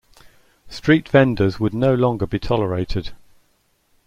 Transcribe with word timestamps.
Street 0.67 1.07
vendors 1.09 1.59
would 1.59 1.73
be 1.73 1.77
no 1.77 1.93
longer 1.93 2.25
be 2.25 2.39
tolerated. 2.39 3.11